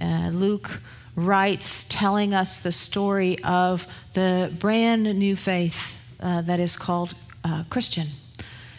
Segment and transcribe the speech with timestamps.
[0.00, 0.80] Uh, Luke
[1.14, 7.64] writes telling us the story of the brand new faith uh, that is called uh,
[7.68, 8.08] Christian.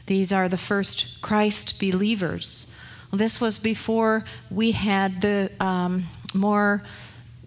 [0.05, 2.67] These are the first Christ believers.
[3.11, 6.83] This was before we had the um, more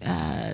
[0.01, 0.53] uh,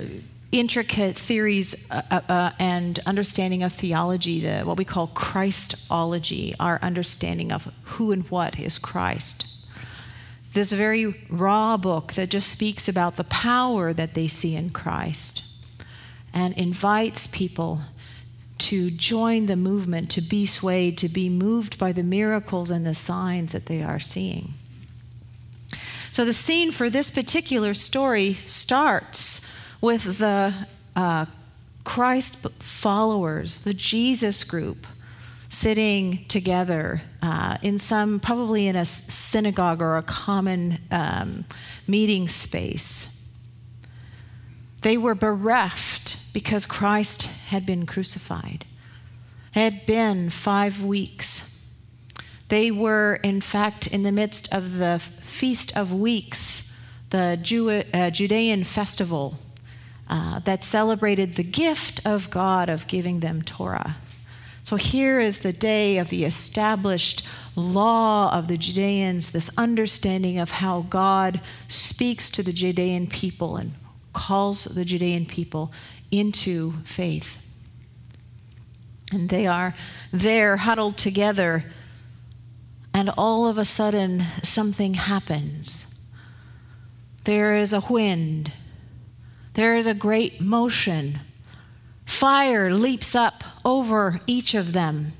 [0.52, 6.80] intricate theories uh, uh, uh, and understanding of theology, the, what we call Christology, our
[6.82, 9.46] understanding of who and what is Christ
[10.54, 15.44] this very raw book that just speaks about the power that they see in Christ
[16.34, 17.82] and invites people
[18.60, 22.96] to join the movement, to be swayed, to be moved by the miracles and the
[22.96, 24.54] signs that they are seeing.
[26.12, 29.42] So, the scene for this particular story starts
[29.82, 31.26] with the uh,
[31.84, 34.86] Christ followers, the Jesus group,
[35.54, 41.46] sitting together uh, in some, probably in a synagogue or a common um,
[41.88, 43.08] meeting space.
[44.82, 48.66] They were bereft because Christ had been crucified.
[49.54, 51.50] It had been five weeks.
[52.50, 56.64] They were, in fact, in the midst of the Feast of Weeks,
[57.12, 59.38] the Jew- uh, Judean festival
[60.10, 63.98] uh, that celebrated the gift of God of giving them Torah.
[64.64, 67.24] So here is the day of the established
[67.56, 73.74] law of the Judeans, this understanding of how God speaks to the Judean people and
[74.14, 75.74] calls the Judean people
[76.12, 77.40] into faith.
[79.12, 79.76] And they are
[80.14, 81.66] there huddled together,
[82.94, 85.88] and all of a sudden something happens.
[87.26, 88.54] There is a wind,
[89.56, 91.20] there is a great motion
[92.14, 95.14] Fire leaps up over each of them.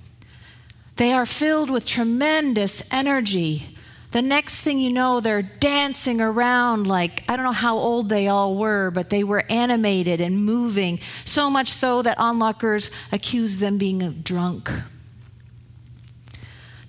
[0.98, 3.76] They are filled with tremendous energy.
[4.12, 8.28] The next thing you know, they're dancing around like, I don't know how old they
[8.28, 13.80] all were, but they were animated and moving, so much so that onlookers accused them
[13.80, 14.72] being drunk.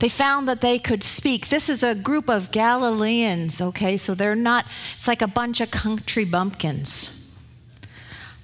[0.01, 1.49] They found that they could speak.
[1.49, 3.97] This is a group of Galileans, okay?
[3.97, 7.24] So they're not, it's like a bunch of country bumpkins.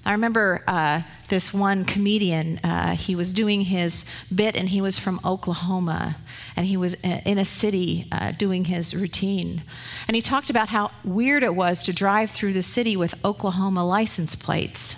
[0.04, 4.98] I remember uh, this one comedian, uh, he was doing his bit and he was
[4.98, 6.16] from Oklahoma
[6.56, 9.62] and he was in a city uh, doing his routine.
[10.08, 13.86] And he talked about how weird it was to drive through the city with Oklahoma
[13.86, 14.96] license plates.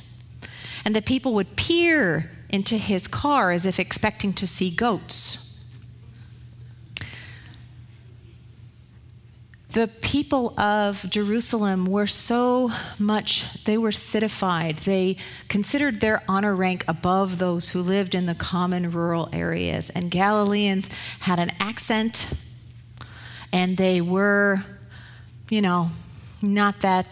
[0.85, 5.52] And that people would peer into his car as if expecting to see goats.
[9.73, 14.79] The people of Jerusalem were so much, they were citified.
[14.79, 15.17] They
[15.49, 19.89] considered their honor rank above those who lived in the common rural areas.
[19.91, 20.89] And Galileans
[21.21, 22.29] had an accent,
[23.53, 24.63] and they were,
[25.49, 25.91] you know,
[26.43, 27.07] not that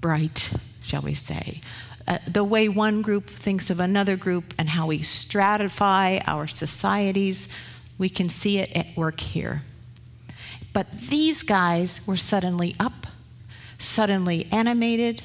[0.00, 0.50] bright,
[0.82, 1.60] shall we say.
[2.08, 7.48] Uh, the way one group thinks of another group and how we stratify our societies,
[7.98, 9.62] we can see it at work here.
[10.72, 13.06] But these guys were suddenly up,
[13.78, 15.22] suddenly animated,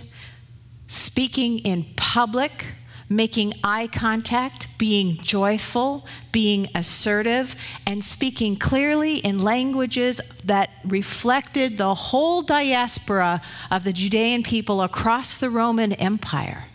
[0.87, 2.73] speaking in public,
[3.07, 11.93] making eye contact, being joyful, being assertive, and speaking clearly in languages that reflected the
[11.93, 16.65] whole diaspora of the Judean people across the Roman Empire.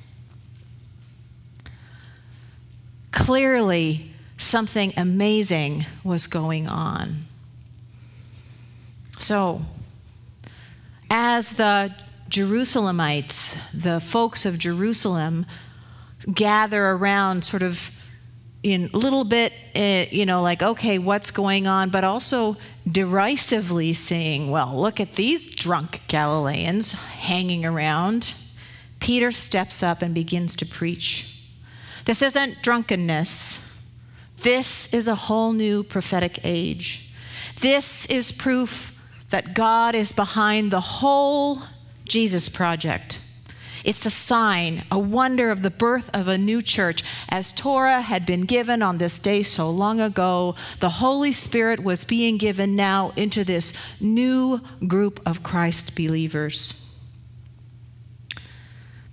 [3.10, 7.26] Clearly, something amazing was going on.
[9.20, 9.60] So,
[11.10, 11.94] as the
[12.30, 15.44] Jerusalemites, the folks of Jerusalem,
[16.32, 17.90] gather around sort of
[18.62, 22.56] in a little bit, uh, you know, like, okay, what's going on, but also
[22.90, 28.34] derisively saying, well, look at these drunk Galileans hanging around.
[29.00, 31.42] Peter steps up and begins to preach.
[32.06, 33.58] This isn't drunkenness.
[34.38, 37.12] This is a whole new prophetic age.
[37.60, 38.94] This is proof
[39.30, 41.62] that God is behind the whole
[42.04, 43.20] Jesus project.
[43.84, 47.02] It's a sign, a wonder of the birth of a new church.
[47.28, 52.04] As Torah had been given on this day so long ago, the Holy Spirit was
[52.04, 56.74] being given now into this new group of Christ believers.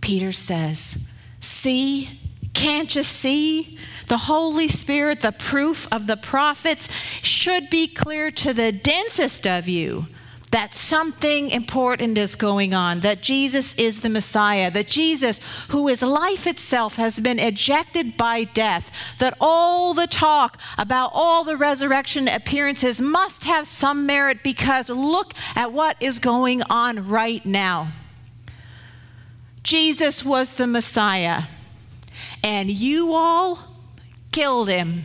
[0.02, 0.98] Peter says,
[1.40, 2.20] See,
[2.58, 3.78] can't you see?
[4.08, 6.90] The Holy Spirit, the proof of the prophets,
[7.22, 10.08] should be clear to the densest of you
[10.50, 16.02] that something important is going on, that Jesus is the Messiah, that Jesus, who is
[16.02, 18.90] life itself, has been ejected by death,
[19.20, 25.34] that all the talk about all the resurrection appearances must have some merit because look
[25.56, 27.92] at what is going on right now.
[29.62, 31.44] Jesus was the Messiah,
[32.44, 33.60] and you all
[34.32, 35.04] killed him.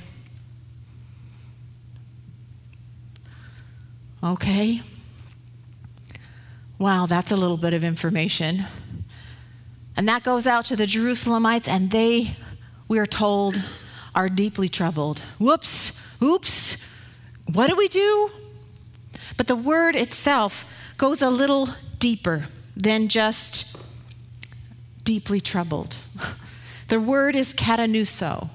[4.23, 4.82] Okay?
[6.79, 8.64] Wow, that's a little bit of information.
[9.96, 12.37] And that goes out to the Jerusalemites, and they,
[12.88, 13.61] we are told,
[14.14, 15.20] are deeply troubled.
[15.38, 15.93] Whoops,
[16.23, 16.76] oops,
[17.52, 18.31] what do we do?
[19.37, 20.64] But the word itself
[20.96, 21.69] goes a little
[21.99, 22.44] deeper
[22.76, 23.76] than just
[25.05, 25.96] deeply troubled.
[26.92, 28.50] The word is katanuso.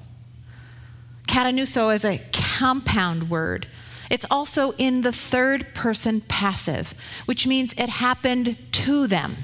[1.27, 3.65] Katanuso is a compound word.
[4.11, 6.93] It's also in the third person passive,
[7.25, 9.37] which means it happened to them.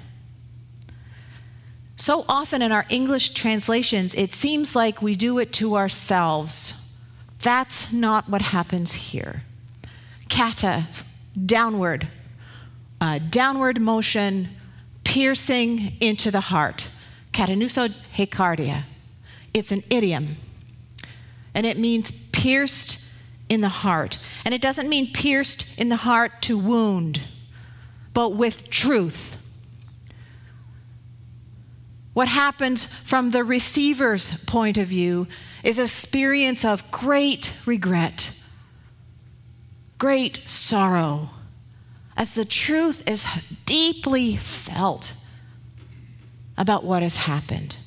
[1.96, 6.76] So often in our English translations, it seems like we do it to ourselves.
[7.40, 9.42] That's not what happens here.
[10.30, 10.88] Kata,
[11.48, 12.10] downward,
[13.32, 14.50] downward motion,
[15.04, 16.90] piercing into the heart.
[17.34, 18.86] Katanuso hekardia.
[19.54, 20.36] It's an idiom,
[21.54, 23.00] and it means pierced
[23.50, 24.20] in the heart.
[24.46, 27.22] And it doesn't mean pierced in the heart to wound,
[28.14, 29.36] but with truth.
[32.14, 35.28] What happens from the receiver's point of view
[35.64, 38.32] is experience of great regret,
[39.98, 41.32] great sorrow,
[42.16, 43.26] as the truth is
[43.66, 45.14] deeply felt
[46.58, 47.78] about what has happened.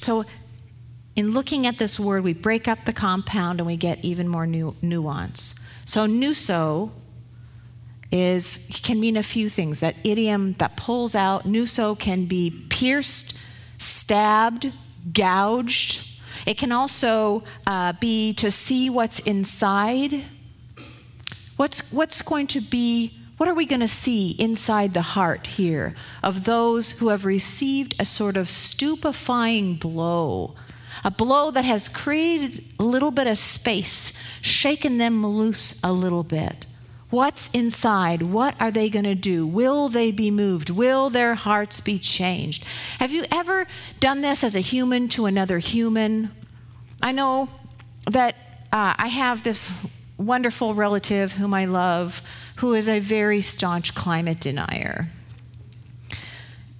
[0.00, 0.24] So,
[1.14, 4.46] in looking at this word, we break up the compound and we get even more
[4.46, 5.54] nu- nuance.
[5.84, 6.90] So, nuso
[8.10, 9.80] is can mean a few things.
[9.80, 13.36] That idiom that pulls out, nuso can be pierced,
[13.78, 14.72] stabbed,
[15.12, 16.06] gouged.
[16.46, 20.24] It can also uh, be to see what's inside.
[21.56, 25.94] What's, what's going to be what are we going to see inside the heart here
[26.22, 30.54] of those who have received a sort of stupefying blow?
[31.04, 34.12] A blow that has created a little bit of space,
[34.42, 36.66] shaken them loose a little bit.
[37.10, 38.22] What's inside?
[38.22, 39.46] What are they going to do?
[39.46, 40.70] Will they be moved?
[40.70, 42.64] Will their hearts be changed?
[42.98, 43.66] Have you ever
[43.98, 46.30] done this as a human to another human?
[47.02, 47.48] I know
[48.08, 48.36] that
[48.72, 49.72] uh, I have this
[50.16, 52.22] wonderful relative whom I love
[52.56, 55.08] who is a very staunch climate denier.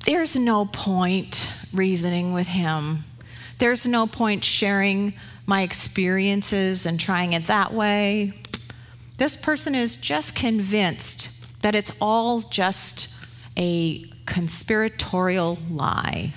[0.05, 3.05] There's no point reasoning with him.
[3.59, 5.15] There's no point sharing
[5.47, 8.40] my experiences and trying it that way.
[9.21, 11.29] This person is just convinced
[11.61, 13.09] that it's all just
[13.55, 16.33] a conspiratorial lie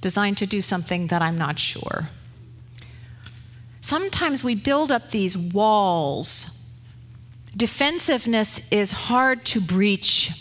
[0.00, 2.08] designed to do something that I'm not sure.
[3.80, 6.48] Sometimes we build up these walls
[7.56, 10.32] Defensiveness is hard to breach.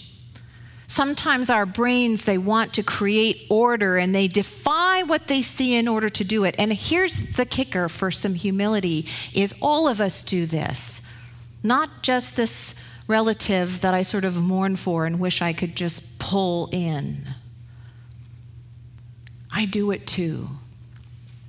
[0.87, 5.87] Sometimes our brains, they want to create order and they defy what they see in
[5.87, 6.55] order to do it.
[6.57, 11.01] And here's the kicker for some humility is all of us do this.
[11.65, 12.75] Not just this
[13.07, 17.27] relative that I sort of mourn for and wish I could just pull in.
[19.51, 20.49] I do it too.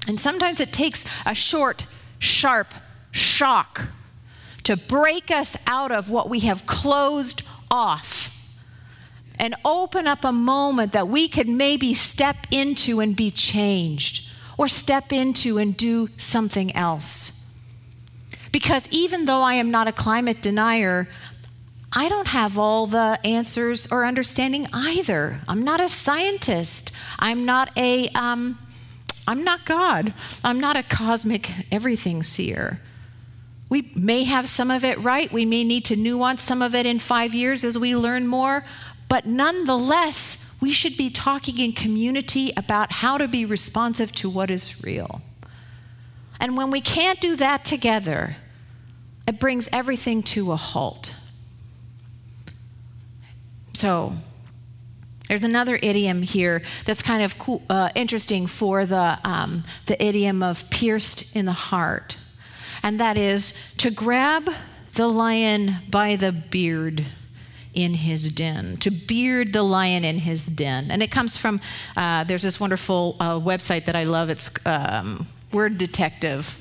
[0.09, 1.87] And sometimes it takes a short,
[2.19, 2.73] sharp
[3.11, 3.89] shock
[4.63, 8.31] to break us out of what we have closed off
[9.39, 14.67] and open up a moment that we could maybe step into and be changed or
[14.67, 17.33] step into and do something else.
[18.57, 21.09] Because even though I am not a climate denier,
[21.93, 25.43] I don't have all the answers or understanding either.
[25.47, 26.91] I'm not a scientist.
[27.19, 28.59] I'm not a, um,
[29.29, 30.15] I'm not God.
[30.43, 32.81] I'm not a cosmic everything seer.
[33.69, 35.31] We may have some of it right.
[35.31, 38.65] We may need to nuance some of it in five years as we learn more.
[39.07, 44.51] But nonetheless, we should be talking in community about how to be responsive to what
[44.51, 45.21] is real.
[46.41, 48.39] And when we can't do that together,
[49.27, 51.15] it brings everything to a halt.
[53.75, 54.15] So,
[55.29, 60.43] there's another idiom here that's kind of cool, uh, interesting for the, um, the idiom
[60.43, 62.17] of pierced in the heart
[62.87, 64.49] and that is to grab
[64.95, 67.05] the lion by the beard
[67.75, 70.93] in his den, to beard the lion in his den.
[70.93, 71.61] And it comes from,
[71.97, 74.31] uh, there's this wonderful uh, website that I love.
[74.31, 76.57] It's um, Word Detective.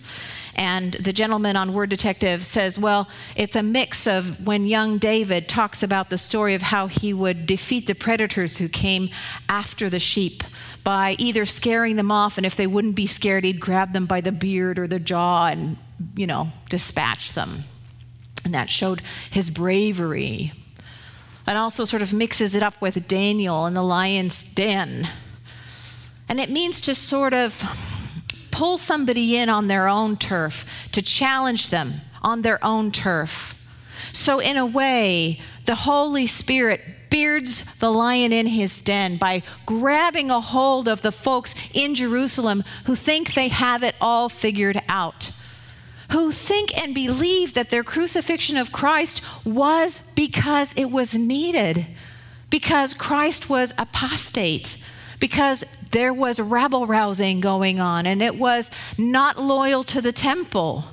[0.55, 5.49] And the gentleman on Word Detective says, well, it's a mix of when young David
[5.49, 9.09] talks about the story of how he would defeat the predators who came
[9.49, 10.43] after the sheep
[10.85, 14.21] by either scaring them off, and if they wouldn't be scared, he'd grab them by
[14.21, 15.77] the beard or the jaw and,
[16.15, 17.63] you know, dispatch them.
[18.45, 20.53] And that showed his bravery.
[21.47, 25.09] It also sort of mixes it up with Daniel and the lion's den.
[26.29, 27.84] And it means to sort of
[28.55, 33.53] pull somebody in on their own turf, to challenge them on their own turf.
[34.13, 40.31] So, in a way, the Holy Spirit beards the lion in his den by grabbing
[40.31, 45.31] a hold of the folks in Jerusalem who think they have it all figured out,
[46.11, 51.87] who think and believe that their crucifixion of Christ was because it was needed,
[52.49, 54.77] because Christ was apostate,
[55.19, 60.83] because there was rabble rousing going on and it was not loyal to the temple.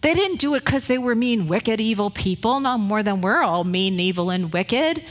[0.00, 3.42] They didn't do it because they were mean, wicked, evil people, no more than we're
[3.42, 5.04] all mean, evil, and wicked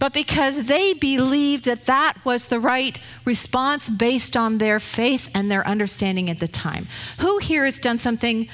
[0.00, 5.50] but because they believed that that was the right response based on their faith and
[5.50, 6.88] their understanding at the time.
[7.18, 8.48] Who here has done something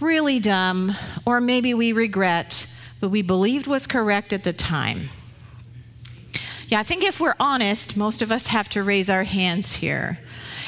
[0.00, 2.66] really dumb, or maybe we regret,
[2.98, 5.10] but we believed was correct at the time?
[6.70, 10.18] Yeah, I think if we're honest, most of us have to raise our hands here.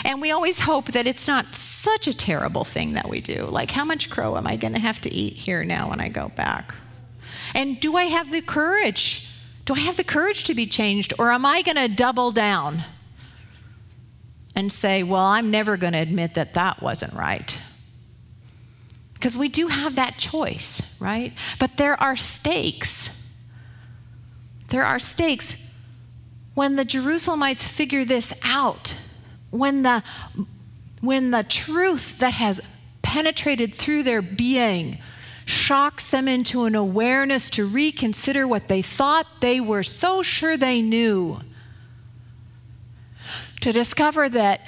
[0.05, 3.47] And we always hope that it's not such a terrible thing that we do.
[3.47, 6.09] Like, how much crow am I going to have to eat here now when I
[6.09, 6.75] go back?
[7.55, 9.29] And do I have the courage
[9.65, 12.83] do I have the courage to be changed, or am I going to double down
[14.57, 17.57] and say, well, I'm never going to admit that that wasn't right?
[19.15, 21.33] Because we do have that choice, right?
[21.61, 23.11] But there are stakes.
[24.69, 25.57] There are stakes.
[26.55, 28.97] When the Jerusalemites figure this out,
[29.51, 30.03] when the,
[31.01, 32.61] when the truth that has
[33.01, 34.99] penetrated through their being
[35.45, 40.81] shocks them into an awareness to reconsider what they thought they were so sure they
[40.81, 41.41] knew.
[43.61, 44.61] To discover that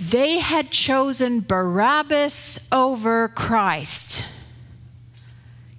[0.00, 4.24] they had chosen Barabbas over Christ.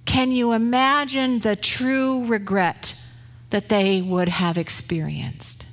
[0.04, 2.94] Can you imagine the true regret
[3.54, 5.64] that they would have experienced?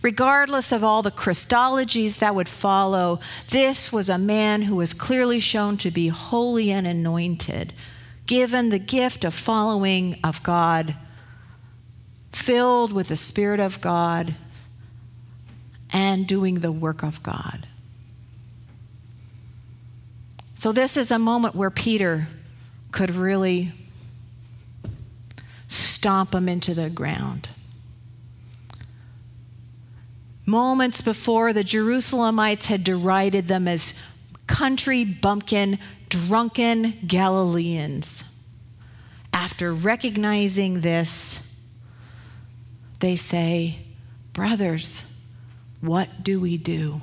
[0.00, 3.20] Regardless of all the Christologies that would follow,
[3.50, 7.74] this was a man who was clearly shown to be holy and anointed,
[8.24, 10.96] given the gift of following of God,
[12.32, 14.34] filled with the Spirit of God,
[15.90, 17.68] and doing the work of God.
[20.54, 22.26] So, this is a moment where Peter
[22.90, 23.72] could really
[26.02, 27.48] stomp them into the ground.
[30.44, 33.94] Moments before, the Jerusalemites had derided them as
[34.48, 35.78] country bumpkin,
[36.08, 38.24] drunken Galileans.
[39.32, 41.48] After recognizing this,
[42.98, 43.78] they say,
[44.32, 45.04] Brothers,
[45.80, 47.00] what do we do?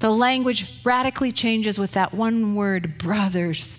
[0.00, 3.78] The language radically changes with that one word, brothers.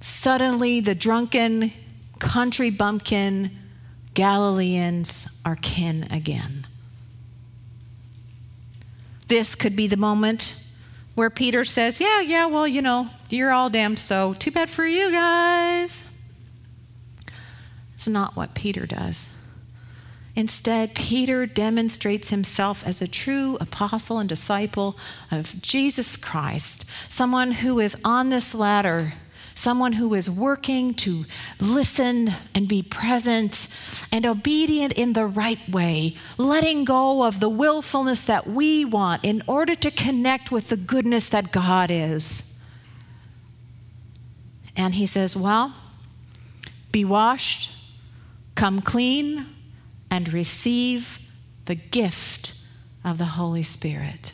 [0.00, 1.70] Suddenly, the drunken
[2.18, 3.50] country bumpkin
[4.14, 6.66] Galileans are kin again.
[9.28, 10.60] This could be the moment
[11.14, 14.84] where Peter says, Yeah, yeah, well, you know, you're all damned, so too bad for
[14.84, 16.02] you guys.
[17.94, 19.30] It's not what Peter does.
[20.34, 24.96] Instead, Peter demonstrates himself as a true apostle and disciple
[25.32, 29.14] of Jesus Christ, someone who is on this ladder
[29.58, 31.24] someone who is working to
[31.58, 33.66] listen and be present
[34.12, 39.42] and obedient in the right way, letting go of the willfulness that we want in
[39.48, 42.44] order to connect with the goodness that God is.
[44.76, 45.74] And he says, Well,
[46.92, 47.72] be washed,
[48.54, 49.46] come clean,
[50.08, 51.18] and receive
[51.64, 52.54] the gift
[53.04, 54.32] of the Holy Spirit.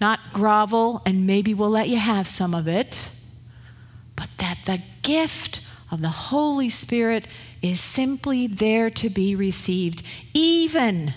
[0.00, 3.10] Not grovel and maybe we'll let you have some of it
[4.20, 7.26] but that the gift of the Holy Spirit
[7.62, 10.02] is simply there to be received,
[10.34, 11.14] even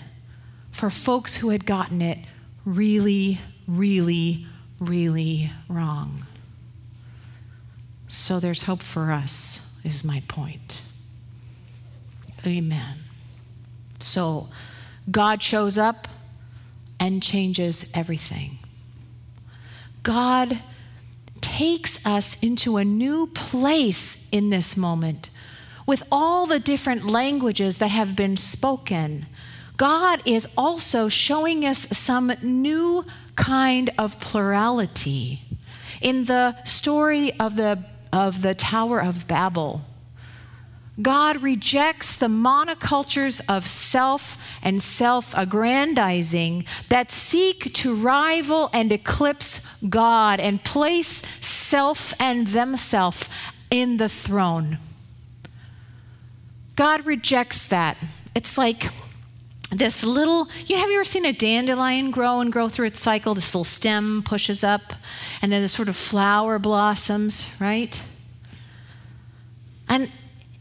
[0.70, 2.16] for folks who had gotten it
[2.64, 4.46] really, really,
[4.80, 6.24] really wrong.
[8.08, 10.80] So there's hope for us, is my point.
[12.46, 13.00] Amen.
[13.98, 14.48] So
[15.10, 16.08] God shows up
[16.98, 18.60] and changes everything.
[20.02, 20.62] God
[21.58, 25.30] takes us into a new place in this moment
[25.86, 29.24] with all the different languages that have been spoken.
[29.76, 33.04] God is also showing us some new
[33.36, 35.42] kind of plurality.
[36.00, 39.82] In the story of the, of the Tower of Babel,
[41.02, 49.60] God rejects the monocultures of self and self aggrandizing that seek to rival and eclipse
[49.88, 53.28] God and place self and themselves
[53.70, 54.78] in the throne.
[56.76, 57.96] God rejects that.
[58.34, 58.88] It's like
[59.70, 63.34] this little, you have you ever seen a dandelion grow and grow through its cycle?
[63.34, 64.94] This little stem pushes up,
[65.42, 68.00] and then the sort of flower blossoms, right?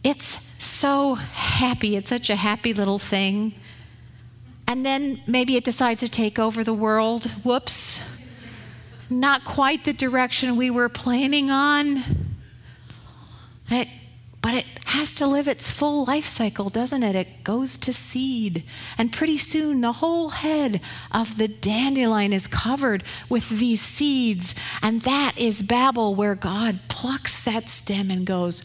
[0.03, 1.95] It's so happy.
[1.95, 3.55] It's such a happy little thing.
[4.67, 7.25] And then maybe it decides to take over the world.
[7.43, 7.99] Whoops.
[9.09, 12.35] Not quite the direction we were planning on.
[13.69, 13.87] It,
[14.41, 17.15] but it has to live its full life cycle, doesn't it?
[17.15, 18.63] It goes to seed.
[18.97, 20.81] And pretty soon, the whole head
[21.11, 24.53] of the dandelion is covered with these seeds.
[24.81, 28.63] And that is Babel, where God plucks that stem and goes,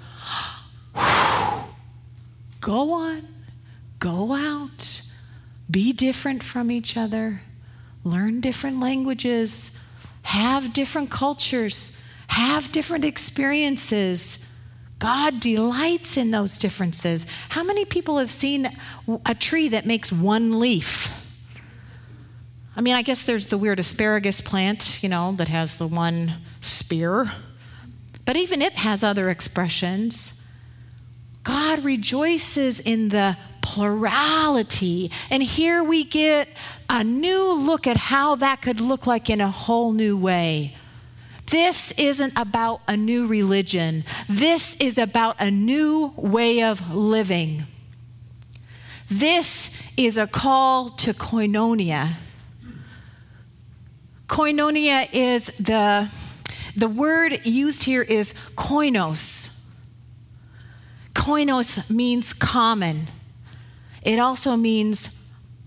[2.61, 3.27] Go on,
[3.99, 5.03] go out,
[5.71, 7.41] be different from each other,
[8.05, 9.71] learn different languages,
[10.23, 11.93] have different cultures,
[12.29, 14.39] have different experiences.
[14.99, 17.27] God delights in those differences.
[17.51, 18.77] How many people have seen
[19.25, 21.11] a tree that makes one leaf?
[22.77, 26.35] I mean, I guess there's the weird asparagus plant, you know, that has the one
[26.61, 27.33] spear,
[28.25, 30.33] but even it has other expressions.
[31.49, 35.11] God rejoices in the plurality.
[35.31, 36.47] And here we get
[36.91, 40.77] a new look at how that could look like in a whole new way.
[41.47, 44.05] This isn't about a new religion.
[44.29, 47.65] This is about a new way of living.
[49.09, 52.17] This is a call to koinonia.
[54.27, 56.11] Koinonia is the,
[56.77, 59.58] the word used here is koinos
[61.29, 63.07] Koinos means common,
[64.03, 65.11] it also means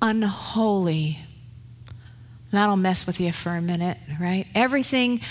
[0.01, 1.19] unholy.
[2.51, 4.47] That'll mess with you for a minute, right?
[4.55, 5.21] Everything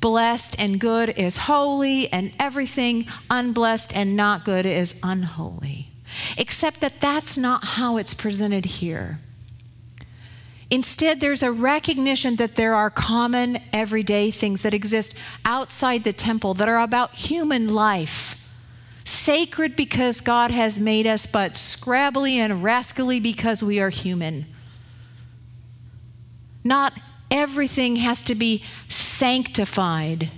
[0.00, 5.88] blessed and good is holy, and everything unblessed and not good is unholy.
[6.38, 9.18] Except that that's not how it's presented here.
[10.70, 16.54] Instead, there's a recognition that there are common, everyday things that exist outside the temple
[16.54, 18.36] that are about human life
[19.04, 24.46] sacred because God has made us, but scrabbly and rascally because we are human.
[26.64, 30.30] Not everything has to be sanctified.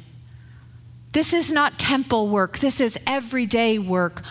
[1.13, 4.23] This is not temple work, this is everyday work.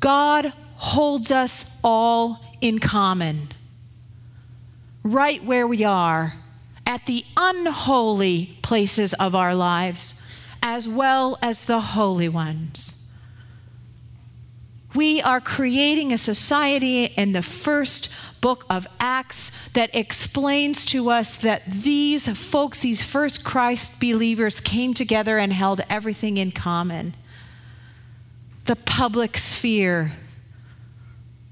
[0.00, 3.48] God holds us all in common,
[5.02, 6.34] right where we are,
[6.86, 10.14] at the unholy places of our lives,
[10.62, 12.99] as well as the holy ones.
[14.94, 18.08] We are creating a society in the first
[18.40, 24.92] book of Acts that explains to us that these folks, these first Christ believers, came
[24.92, 27.14] together and held everything in common.
[28.64, 30.16] The public sphere,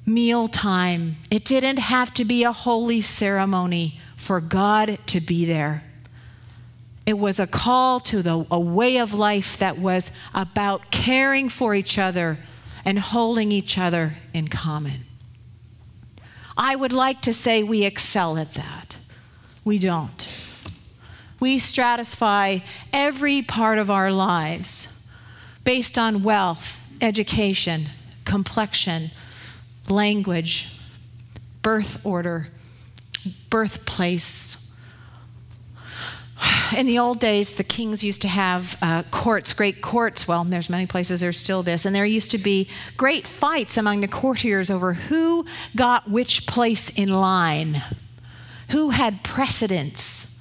[0.05, 1.17] mealtime.
[1.31, 5.85] It didn't have to be a holy ceremony for God to be there.
[7.07, 11.75] It was a call to the, a way of life that was about caring for
[11.75, 12.39] each other
[12.89, 15.05] and holding each other in common.
[16.57, 18.97] I would like to say we excel at that.
[19.63, 20.27] We don't.
[21.39, 24.89] We stratify every part of our lives
[25.65, 27.89] based on wealth, education,
[28.25, 29.11] complexion,
[29.91, 30.71] language,
[31.61, 32.49] birth order,
[33.51, 34.57] birthplace,
[36.77, 40.29] in the old days, the kings used to have uh, courts, great courts.
[40.29, 44.01] Well, there's many places there's still this, and there used to be great fights among
[44.01, 45.47] the courtiers over who
[45.77, 47.83] got which place in line,
[48.71, 50.33] who had precedence,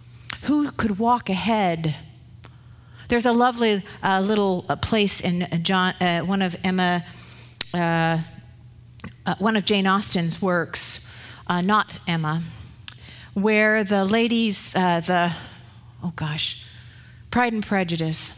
[0.44, 1.96] who could walk ahead.
[3.08, 7.06] There's a lovely uh, little uh, place in uh, John, uh, one of Emma,
[7.74, 8.20] uh,
[9.40, 11.00] one of Jane Austen's works,
[11.50, 12.44] not Emma,
[13.34, 15.34] where the ladies, the
[16.04, 16.64] oh gosh,
[17.32, 18.34] Pride and Prejudice.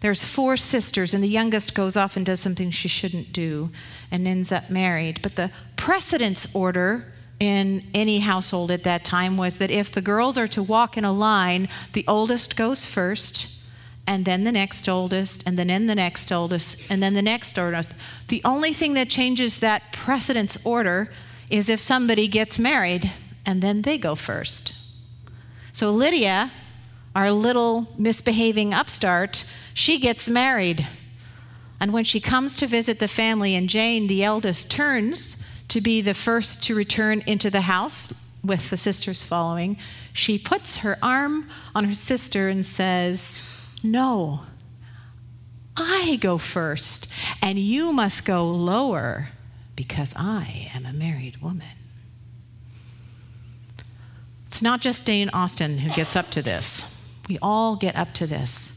[0.00, 3.70] There's four sisters, and the youngest goes off and does something she shouldn't do
[4.10, 5.22] and ends up married.
[5.22, 10.36] But the precedence order in any household at that time was that if the girls
[10.36, 13.48] are to walk in a line, the oldest goes first,
[14.06, 17.94] and then the next oldest, and then the next oldest, and then the next oldest.
[18.28, 21.10] The only thing that changes that precedence order
[21.48, 23.10] is if somebody gets married
[23.46, 24.74] and then they go first.
[25.72, 26.52] So Lydia,
[27.14, 30.86] our little misbehaving upstart, she gets married.
[31.80, 36.00] And when she comes to visit the family, and Jane, the eldest, turns to be
[36.00, 39.76] the first to return into the house with the sisters following,
[40.12, 43.42] she puts her arm on her sister and says,
[43.82, 44.42] No,
[45.76, 47.08] I go first,
[47.42, 49.30] and you must go lower
[49.76, 51.66] because I am a married woman.
[54.46, 56.84] It's not just Jane Austen who gets up to this.
[57.28, 58.72] We all get up to this.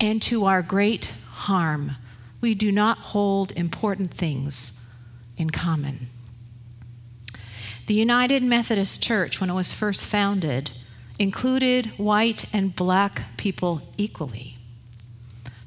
[0.00, 1.96] And to our great harm,
[2.40, 4.72] we do not hold important things
[5.36, 6.08] in common.
[7.86, 10.72] The United Methodist Church, when it was first founded,
[11.18, 14.56] included white and black people equally.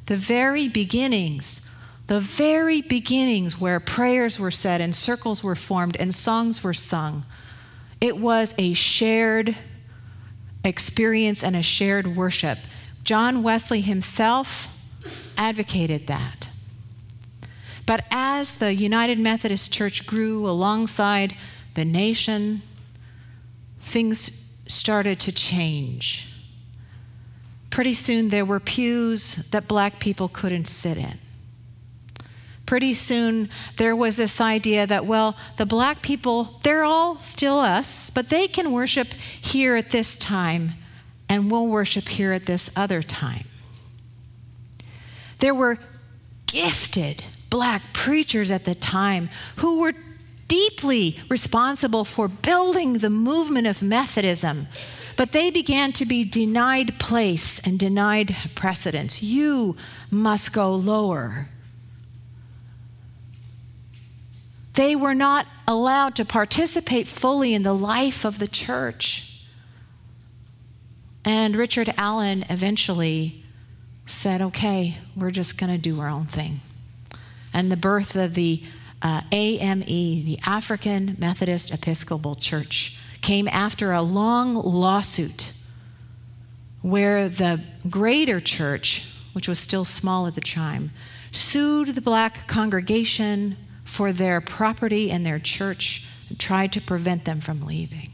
[0.07, 1.61] The very beginnings,
[2.07, 7.25] the very beginnings where prayers were said and circles were formed and songs were sung,
[7.99, 9.55] it was a shared
[10.65, 12.59] experience and a shared worship.
[13.03, 14.67] John Wesley himself
[15.37, 16.49] advocated that.
[17.85, 21.35] But as the United Methodist Church grew alongside
[21.75, 22.63] the nation,
[23.79, 26.27] things started to change.
[27.69, 31.19] Pretty soon, there were pews that black people couldn't sit in.
[32.65, 38.09] Pretty soon, there was this idea that, well, the black people, they're all still us,
[38.09, 40.73] but they can worship here at this time,
[41.29, 43.45] and we'll worship here at this other time.
[45.39, 45.77] There were
[46.47, 49.93] gifted black preachers at the time who were
[50.47, 54.67] deeply responsible for building the movement of Methodism.
[55.17, 59.23] But they began to be denied place and denied precedence.
[59.23, 59.75] You
[60.11, 61.47] must go lower.
[64.75, 69.31] They were not allowed to participate fully in the life of the church.
[71.23, 73.43] And Richard Allen eventually
[74.05, 76.59] said, okay, we're just going to do our own thing.
[77.53, 78.63] And the birth of the
[79.01, 85.51] uh, AME, the African Methodist Episcopal Church, came after a long lawsuit
[86.81, 90.91] where the greater church, which was still small at the time,
[91.31, 97.39] sued the black congregation for their property and their church and tried to prevent them
[97.39, 98.11] from leaving.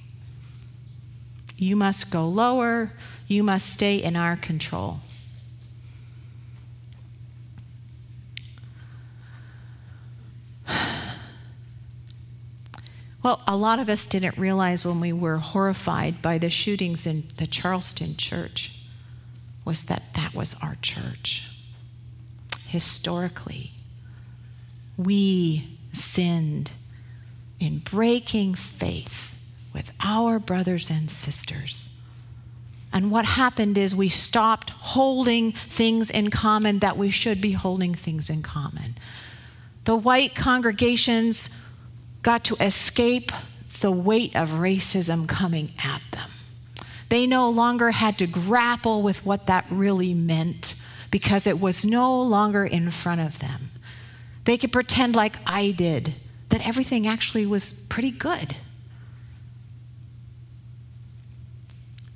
[1.57, 2.93] You must go lower,
[3.27, 4.99] you must stay in our control.
[13.23, 17.25] Well, a lot of us didn't realize when we were horrified by the shootings in
[17.37, 18.73] the Charleston church
[19.63, 21.47] was that that was our church.
[22.65, 23.73] Historically,
[24.97, 26.71] we sinned
[27.59, 29.35] in breaking faith
[29.73, 31.89] with our brothers and sisters.
[32.93, 37.93] And what happened is we stopped holding things in common that we should be holding
[37.93, 38.95] things in common.
[39.85, 41.49] The white congregations
[42.21, 43.31] got to escape
[43.79, 46.29] the weight of racism coming at them.
[47.09, 50.75] They no longer had to grapple with what that really meant
[51.09, 53.70] because it was no longer in front of them.
[54.45, 56.15] They could pretend, like I did,
[56.49, 58.55] that everything actually was pretty good.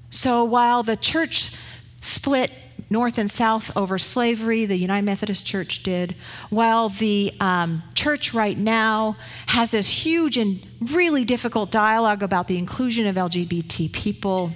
[0.10, 1.52] So while the church
[2.00, 2.52] split
[2.90, 6.16] North and South over slavery, the United Methodist Church did,
[6.50, 12.58] while the um, church right now has this huge and really difficult dialogue about the
[12.58, 14.52] inclusion of LGBT people.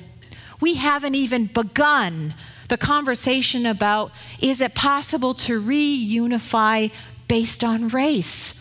[0.62, 2.36] We haven't even begun
[2.68, 6.92] the conversation about is it possible to reunify
[7.30, 8.54] based on race?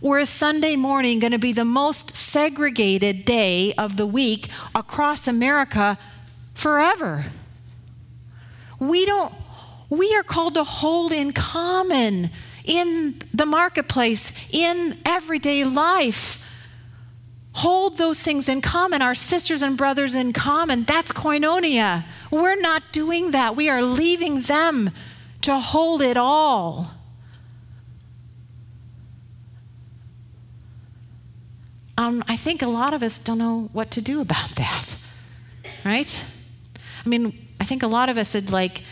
[0.00, 5.28] Or is Sunday morning going to be the most segregated day of the week across
[5.28, 5.98] America
[6.54, 7.26] forever?
[8.82, 9.32] we don't
[9.88, 12.30] we are called to hold in common
[12.64, 16.38] in the marketplace, in everyday life.
[17.56, 20.84] Hold those things in common, our sisters and brothers in common.
[20.84, 22.06] That's koinonia.
[22.30, 23.54] We're not doing that.
[23.54, 24.90] We are leaving them
[25.42, 26.92] to hold it all.
[31.98, 34.96] Um, I think a lot of us don't know what to do about that,
[35.84, 36.24] right?
[37.04, 38.82] I mean, I think a lot of us had like,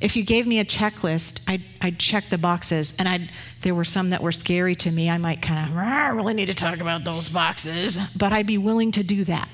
[0.00, 3.84] if you gave me a checklist, I'd, I'd check the boxes, and I'd, there were
[3.84, 5.10] some that were scary to me.
[5.10, 8.56] I might kind of, I really need to talk about those boxes, but I'd be
[8.58, 9.48] willing to do that.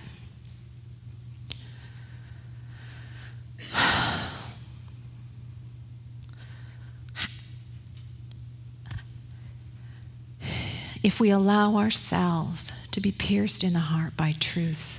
[11.06, 14.98] If we allow ourselves to be pierced in the heart by truth,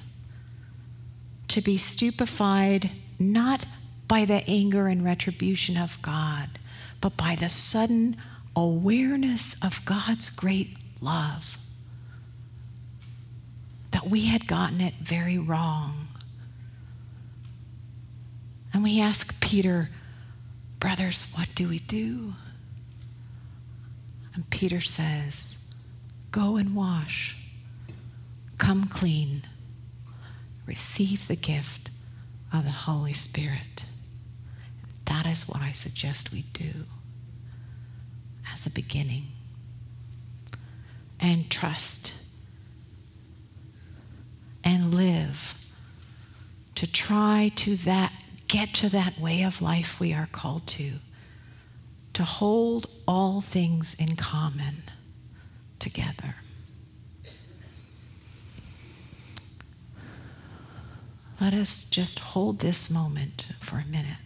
[1.49, 2.89] to be stupefied
[3.19, 3.65] not
[4.07, 6.59] by the anger and retribution of God,
[7.01, 8.15] but by the sudden
[8.55, 11.57] awareness of God's great love,
[13.91, 16.07] that we had gotten it very wrong.
[18.73, 19.89] And we ask Peter,
[20.79, 22.33] Brothers, what do we do?
[24.33, 25.57] And Peter says,
[26.31, 27.37] Go and wash,
[28.57, 29.43] come clean,
[30.65, 31.91] receive the gift
[32.53, 33.85] of the Holy Spirit.
[35.05, 36.85] That is what I suggest we do
[38.51, 39.27] as a beginning.
[41.19, 42.13] And trust
[44.63, 45.55] and live
[46.75, 48.13] to try to that
[48.47, 50.93] get to that way of life we are called to,
[52.13, 54.83] to hold all things in common
[55.79, 56.35] together.
[61.39, 64.17] Let us just hold this moment for a minute.